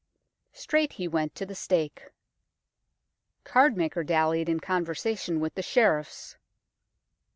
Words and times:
Straight 0.53 0.93
he 0.93 1.07
went 1.07 1.35
to 1.35 1.45
the 1.45 1.53
stake. 1.53 2.09
Cardmaker 3.45 4.03
dallied 4.03 4.49
in 4.49 4.59
conversation 4.59 5.39
with 5.39 5.53
the 5.53 5.61
Sheriffs. 5.61 6.37